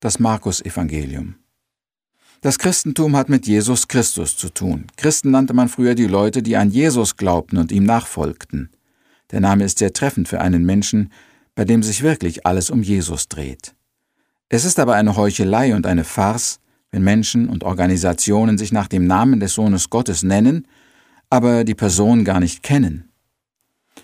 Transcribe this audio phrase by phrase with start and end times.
[0.00, 1.34] Das Markus-Evangelium.
[2.40, 4.86] Das Christentum hat mit Jesus Christus zu tun.
[4.96, 8.70] Christen nannte man früher die Leute, die an Jesus glaubten und ihm nachfolgten.
[9.32, 11.10] Der Name ist sehr treffend für einen Menschen,
[11.56, 13.74] bei dem sich wirklich alles um Jesus dreht.
[14.48, 16.60] Es ist aber eine Heuchelei und eine Farce,
[16.92, 20.68] wenn Menschen und Organisationen sich nach dem Namen des Sohnes Gottes nennen,
[21.28, 23.10] aber die Person gar nicht kennen.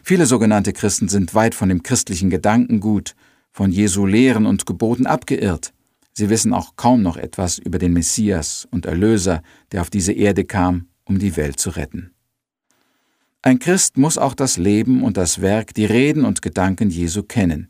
[0.03, 3.15] Viele sogenannte Christen sind weit von dem christlichen Gedankengut,
[3.53, 5.73] von Jesu Lehren und Geboten abgeirrt.
[6.17, 10.45] Sie wissen auch kaum noch etwas über den Messias und Erlöser, der auf diese Erde
[10.45, 12.13] kam, um die Welt zu retten.
[13.43, 17.69] Ein Christ muss auch das Leben und das Werk, die Reden und Gedanken Jesu kennen.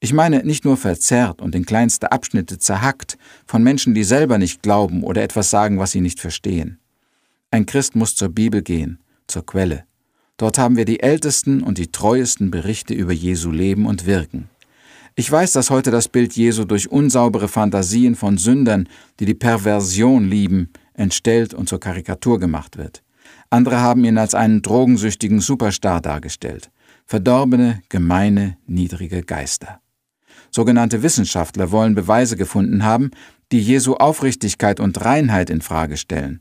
[0.00, 3.16] Ich meine nicht nur verzerrt und in kleinste Abschnitte zerhackt
[3.46, 6.78] von Menschen, die selber nicht glauben oder etwas sagen, was sie nicht verstehen.
[7.50, 9.84] Ein Christ muss zur Bibel gehen, zur Quelle.
[10.36, 14.50] Dort haben wir die ältesten und die treuesten Berichte über Jesu Leben und Wirken.
[15.16, 18.88] Ich weiß, dass heute das Bild Jesu durch unsaubere Fantasien von Sündern,
[19.20, 23.04] die die Perversion lieben, entstellt und zur Karikatur gemacht wird.
[23.48, 26.72] Andere haben ihn als einen drogensüchtigen Superstar dargestellt.
[27.06, 29.80] Verdorbene, gemeine, niedrige Geister.
[30.50, 33.12] Sogenannte Wissenschaftler wollen Beweise gefunden haben,
[33.52, 36.40] die Jesu Aufrichtigkeit und Reinheit in Frage stellen.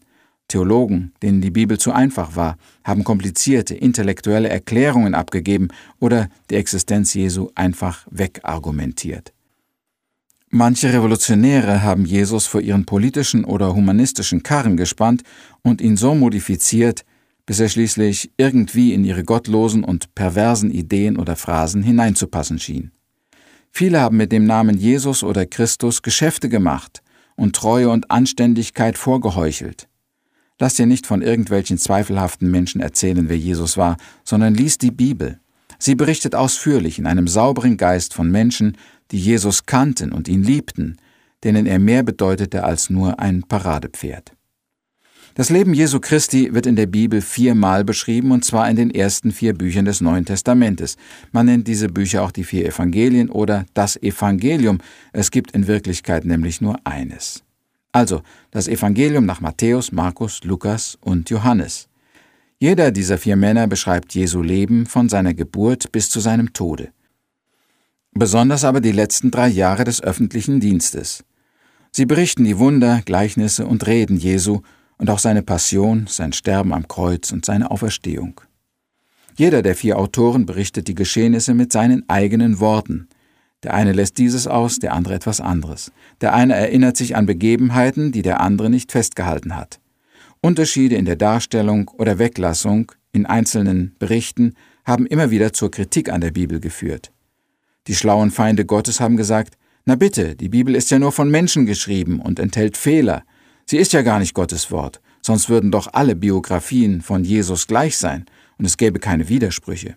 [0.53, 7.15] Theologen, denen die Bibel zu einfach war, haben komplizierte intellektuelle Erklärungen abgegeben oder die Existenz
[7.15, 9.33] Jesu einfach wegargumentiert.
[10.51, 15.23] Manche Revolutionäre haben Jesus vor ihren politischen oder humanistischen Karren gespannt
[15.63, 17.03] und ihn so modifiziert,
[17.47, 22.91] bis er schließlich irgendwie in ihre gottlosen und perversen Ideen oder Phrasen hineinzupassen schien.
[23.71, 27.01] Viele haben mit dem Namen Jesus oder Christus Geschäfte gemacht
[27.35, 29.87] und Treue und Anständigkeit vorgeheuchelt.
[30.63, 35.41] Lass dir nicht von irgendwelchen zweifelhaften Menschen erzählen, wer Jesus war, sondern lies die Bibel.
[35.77, 38.77] Sie berichtet ausführlich in einem sauberen Geist von Menschen,
[39.11, 40.95] die Jesus kannten und ihn liebten,
[41.43, 44.31] denen er mehr bedeutete als nur ein Paradepferd.
[45.35, 49.33] Das Leben Jesu Christi wird in der Bibel viermal beschrieben, und zwar in den ersten
[49.33, 50.95] vier Büchern des Neuen Testamentes.
[51.33, 54.77] Man nennt diese Bücher auch die vier Evangelien oder das Evangelium.
[55.11, 57.43] Es gibt in Wirklichkeit nämlich nur eines.
[57.93, 61.87] Also das Evangelium nach Matthäus, Markus, Lukas und Johannes.
[62.59, 66.91] Jeder dieser vier Männer beschreibt Jesu Leben von seiner Geburt bis zu seinem Tode.
[68.11, 71.23] Besonders aber die letzten drei Jahre des öffentlichen Dienstes.
[71.91, 74.61] Sie berichten die Wunder, Gleichnisse und Reden Jesu
[74.97, 78.41] und auch seine Passion, sein Sterben am Kreuz und seine Auferstehung.
[79.35, 83.07] Jeder der vier Autoren berichtet die Geschehnisse mit seinen eigenen Worten,
[83.63, 85.91] der eine lässt dieses aus, der andere etwas anderes.
[86.21, 89.79] Der eine erinnert sich an Begebenheiten, die der andere nicht festgehalten hat.
[90.41, 96.21] Unterschiede in der Darstellung oder Weglassung in einzelnen Berichten haben immer wieder zur Kritik an
[96.21, 97.11] der Bibel geführt.
[97.87, 101.65] Die schlauen Feinde Gottes haben gesagt, na bitte, die Bibel ist ja nur von Menschen
[101.65, 103.23] geschrieben und enthält Fehler.
[103.65, 107.97] Sie ist ja gar nicht Gottes Wort, sonst würden doch alle Biografien von Jesus gleich
[107.97, 108.25] sein
[108.57, 109.95] und es gäbe keine Widersprüche.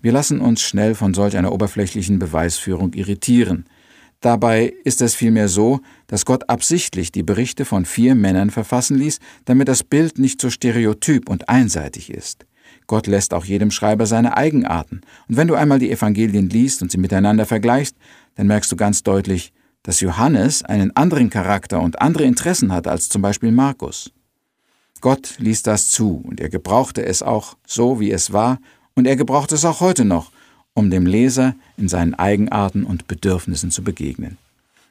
[0.00, 3.66] Wir lassen uns schnell von solch einer oberflächlichen Beweisführung irritieren.
[4.20, 9.18] Dabei ist es vielmehr so, dass Gott absichtlich die Berichte von vier Männern verfassen ließ,
[9.46, 12.44] damit das Bild nicht so stereotyp und einseitig ist.
[12.86, 15.00] Gott lässt auch jedem Schreiber seine Eigenarten.
[15.28, 17.96] Und wenn du einmal die Evangelien liest und sie miteinander vergleichst,
[18.34, 23.08] dann merkst du ganz deutlich, dass Johannes einen anderen Charakter und andere Interessen hat als
[23.08, 24.12] zum Beispiel Markus.
[25.00, 28.58] Gott ließ das zu und er gebrauchte es auch so, wie es war,
[28.94, 30.30] und er gebraucht es auch heute noch,
[30.80, 34.38] um dem Leser in seinen Eigenarten und Bedürfnissen zu begegnen.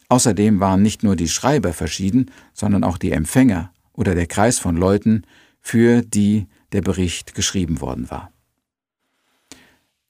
[0.08, 4.78] Außerdem waren nicht nur die Schreiber verschieden, sondern auch die Empfänger oder der Kreis von
[4.78, 5.24] Leuten,
[5.60, 8.32] für die der Bericht geschrieben worden war.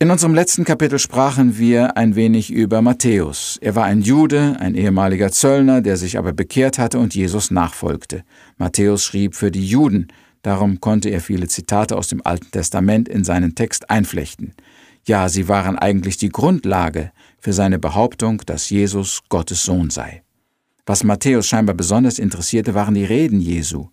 [0.02, 3.58] In unserem letzten Kapitel sprachen wir ein wenig über Matthäus.
[3.62, 8.24] Er war ein Jude, ein ehemaliger Zöllner, der sich aber bekehrt hatte und Jesus nachfolgte.
[8.58, 10.08] Matthäus schrieb für die Juden,
[10.42, 14.54] Darum konnte er viele Zitate aus dem Alten Testament in seinen Text einflechten.
[15.10, 20.22] Ja, sie waren eigentlich die Grundlage für seine Behauptung, dass Jesus Gottes Sohn sei.
[20.86, 23.88] Was Matthäus scheinbar besonders interessierte, waren die Reden Jesu,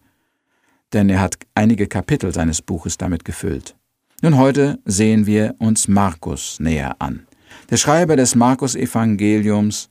[0.92, 3.76] denn er hat einige Kapitel seines Buches damit gefüllt.
[4.20, 7.26] Nun heute sehen wir uns Markus näher an.
[7.70, 9.88] Der Schreiber des Markus-Evangeliums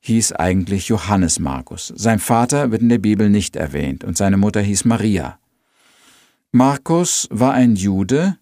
[0.00, 1.90] hieß eigentlich Johannes Markus.
[1.96, 5.38] Sein Vater wird in der Bibel nicht erwähnt und seine Mutter hieß Maria.
[6.52, 8.36] Markus war ein Jude,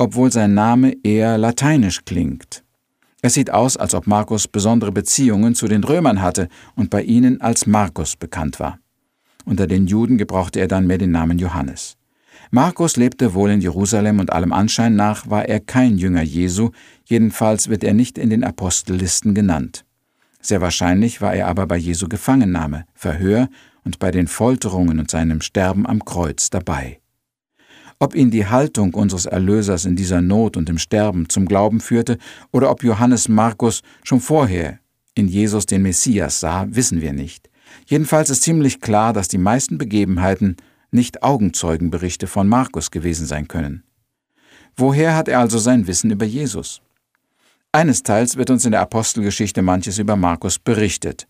[0.00, 2.64] obwohl sein Name eher lateinisch klingt.
[3.20, 7.42] Es sieht aus, als ob Markus besondere Beziehungen zu den Römern hatte und bei ihnen
[7.42, 8.78] als Markus bekannt war.
[9.44, 11.98] Unter den Juden gebrauchte er dann mehr den Namen Johannes.
[12.50, 16.70] Markus lebte wohl in Jerusalem und allem Anschein nach war er kein Jünger Jesu,
[17.04, 19.84] jedenfalls wird er nicht in den Apostellisten genannt.
[20.40, 23.50] Sehr wahrscheinlich war er aber bei Jesu Gefangennahme, Verhör
[23.84, 27.00] und bei den Folterungen und seinem Sterben am Kreuz dabei.
[28.02, 32.16] Ob ihn die Haltung unseres Erlösers in dieser Not und im Sterben zum Glauben führte
[32.50, 34.78] oder ob Johannes Markus schon vorher
[35.14, 37.50] in Jesus den Messias sah, wissen wir nicht.
[37.84, 40.56] Jedenfalls ist ziemlich klar, dass die meisten Begebenheiten
[40.90, 43.84] nicht Augenzeugenberichte von Markus gewesen sein können.
[44.76, 46.80] Woher hat er also sein Wissen über Jesus?
[47.70, 51.28] Eines Teils wird uns in der Apostelgeschichte manches über Markus berichtet.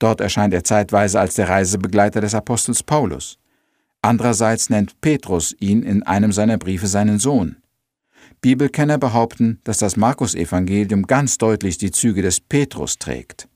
[0.00, 3.38] Dort erscheint er zeitweise als der Reisebegleiter des Apostels Paulus.
[4.02, 7.56] Andererseits nennt Petrus ihn in einem seiner Briefe seinen Sohn.
[8.40, 13.48] Bibelkenner behaupten, dass das Markus-Evangelium ganz deutlich die Züge des Petrus trägt.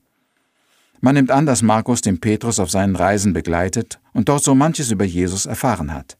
[1.00, 4.90] Man nimmt an, dass Markus den Petrus auf seinen Reisen begleitet und dort so manches
[4.90, 6.16] über Jesus erfahren hat.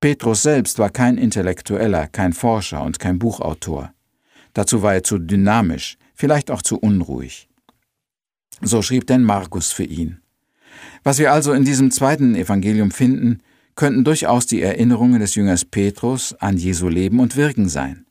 [0.00, 3.92] Petrus selbst war kein Intellektueller, kein Forscher und kein Buchautor.
[4.52, 7.48] Dazu war er zu dynamisch, vielleicht auch zu unruhig.
[8.60, 10.20] So schrieb denn Markus für ihn.
[11.02, 13.40] Was wir also in diesem zweiten Evangelium finden,
[13.74, 18.06] könnten durchaus die Erinnerungen des Jüngers Petrus an Jesu Leben und Wirken sein.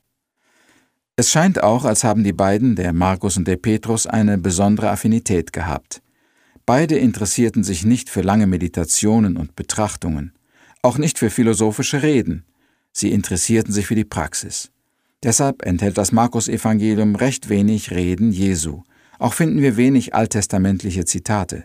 [1.16, 5.52] Es scheint auch, als haben die beiden, der Markus und der Petrus, eine besondere Affinität
[5.52, 6.02] gehabt.
[6.66, 10.32] Beide interessierten sich nicht für lange Meditationen und Betrachtungen,
[10.82, 12.44] auch nicht für philosophische Reden,
[12.92, 14.70] sie interessierten sich für die Praxis.
[15.22, 18.82] Deshalb enthält das Markus-Evangelium recht wenig Reden Jesu,
[19.18, 21.64] auch finden wir wenig alttestamentliche Zitate.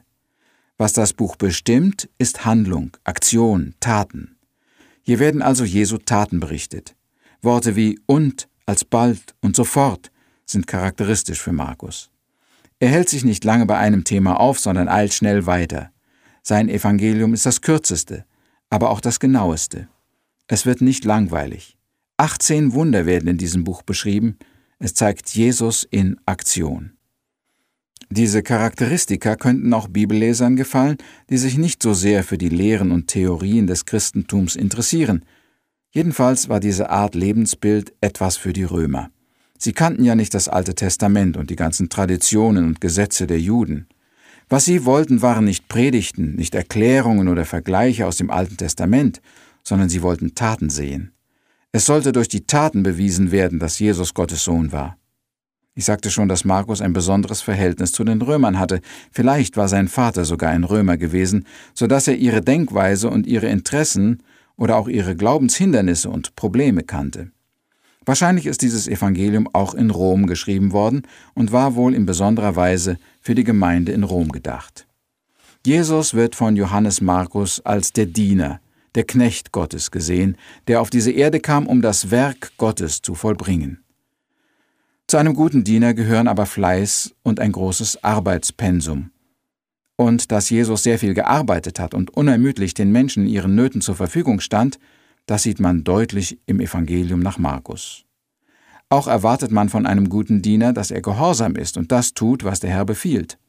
[0.80, 4.38] Was das Buch bestimmt, ist Handlung, Aktion, Taten.
[5.02, 6.96] Hier werden also Jesu Taten berichtet.
[7.42, 10.10] Worte wie und, alsbald und sofort
[10.46, 12.10] sind charakteristisch für Markus.
[12.80, 15.92] Er hält sich nicht lange bei einem Thema auf, sondern eilt schnell weiter.
[16.44, 18.24] Sein Evangelium ist das kürzeste,
[18.70, 19.90] aber auch das genaueste.
[20.48, 21.78] Es wird nicht langweilig.
[22.16, 24.38] 18 Wunder werden in diesem Buch beschrieben.
[24.80, 26.94] Es zeigt Jesus in Aktion.
[28.10, 30.98] Diese Charakteristika könnten auch Bibellesern gefallen,
[31.30, 35.24] die sich nicht so sehr für die Lehren und Theorien des Christentums interessieren.
[35.92, 39.12] Jedenfalls war diese Art Lebensbild etwas für die Römer.
[39.58, 43.88] Sie kannten ja nicht das Alte Testament und die ganzen Traditionen und Gesetze der Juden.
[44.48, 49.22] Was sie wollten, waren nicht Predigten, nicht Erklärungen oder Vergleiche aus dem Alten Testament,
[49.64, 51.12] sondern sie wollten Taten sehen.
[51.72, 54.98] Es sollte durch die Taten bewiesen werden, dass Jesus Gottes Sohn war.
[55.80, 58.82] Ich sagte schon, dass Markus ein besonderes Verhältnis zu den Römern hatte.
[59.14, 63.48] Vielleicht war sein Vater sogar ein Römer gewesen, so dass er ihre Denkweise und ihre
[63.48, 64.22] Interessen
[64.58, 67.32] oder auch ihre Glaubenshindernisse und Probleme kannte.
[68.04, 71.04] Wahrscheinlich ist dieses Evangelium auch in Rom geschrieben worden
[71.34, 74.86] und war wohl in besonderer Weise für die Gemeinde in Rom gedacht.
[75.66, 78.60] Jesus wird von Johannes Markus als der Diener,
[78.96, 80.36] der Knecht Gottes gesehen,
[80.68, 83.80] der auf diese Erde kam, um das Werk Gottes zu vollbringen.
[85.10, 89.10] Zu einem guten Diener gehören aber Fleiß und ein großes Arbeitspensum.
[89.96, 93.96] Und dass Jesus sehr viel gearbeitet hat und unermüdlich den Menschen in ihren Nöten zur
[93.96, 94.78] Verfügung stand,
[95.26, 98.06] das sieht man deutlich im Evangelium nach Markus.
[98.90, 102.60] Auch erwartet man von einem guten Diener, dass er gehorsam ist und das tut, was
[102.60, 103.40] der Herr befiehlt.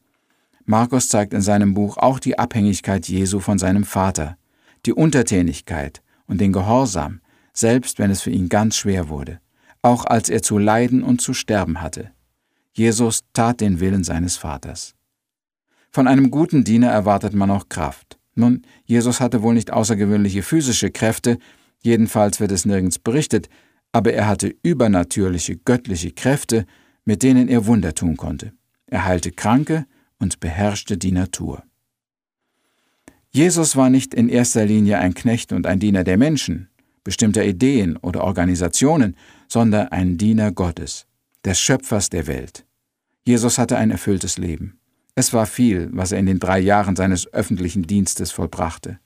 [0.64, 4.38] Markus zeigt in seinem Buch auch die Abhängigkeit Jesu von seinem Vater,
[4.86, 7.20] die Untertänigkeit und den Gehorsam,
[7.52, 9.40] selbst wenn es für ihn ganz schwer wurde
[9.82, 12.10] auch als er zu leiden und zu sterben hatte.
[12.72, 14.94] Jesus tat den Willen seines Vaters.
[15.90, 18.18] Von einem guten Diener erwartet man auch Kraft.
[18.34, 21.38] Nun, Jesus hatte wohl nicht außergewöhnliche physische Kräfte,
[21.82, 23.48] jedenfalls wird es nirgends berichtet,
[23.92, 26.64] aber er hatte übernatürliche göttliche Kräfte,
[27.04, 28.52] mit denen er Wunder tun konnte.
[28.86, 29.86] Er heilte Kranke
[30.18, 31.64] und beherrschte die Natur.
[33.32, 36.68] Jesus war nicht in erster Linie ein Knecht und ein Diener der Menschen,
[37.04, 39.16] bestimmter Ideen oder Organisationen,
[39.50, 41.06] sondern ein Diener Gottes,
[41.44, 42.64] des Schöpfers der Welt.
[43.24, 44.78] Jesus hatte ein erfülltes Leben.
[45.14, 49.00] Es war viel, was er in den drei Jahren seines öffentlichen Dienstes vollbrachte.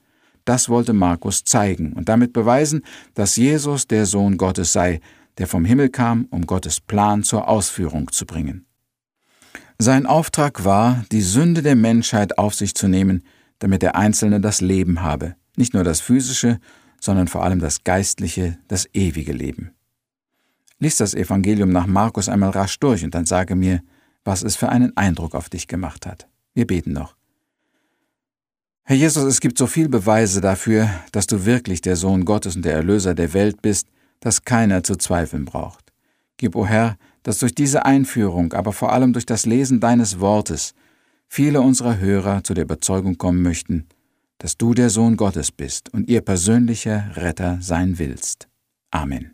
[0.44, 2.82] Das wollte Markus zeigen und damit beweisen,
[3.14, 5.00] dass Jesus der Sohn Gottes sei,
[5.38, 8.66] der vom Himmel kam, um Gottes Plan zur Ausführung zu bringen.
[9.78, 13.24] Sein Auftrag war, die Sünde der Menschheit auf sich zu nehmen,
[13.58, 16.60] damit der Einzelne das Leben habe, nicht nur das physische,
[17.00, 19.72] sondern vor allem das geistliche, das ewige Leben.
[20.84, 23.80] Lies das Evangelium nach Markus einmal rasch durch und dann sage mir,
[24.22, 26.28] was es für einen Eindruck auf dich gemacht hat.
[26.52, 27.16] Wir beten noch.
[28.82, 32.66] Herr Jesus, es gibt so viel Beweise dafür, dass du wirklich der Sohn Gottes und
[32.66, 33.88] der Erlöser der Welt bist,
[34.20, 35.90] dass keiner zu zweifeln braucht.
[36.36, 40.20] Gib, o oh Herr, dass durch diese Einführung, aber vor allem durch das Lesen deines
[40.20, 40.74] Wortes,
[41.28, 43.86] viele unserer Hörer zu der Überzeugung kommen möchten,
[44.36, 48.48] dass du der Sohn Gottes bist und ihr persönlicher Retter sein willst.
[48.90, 49.33] Amen.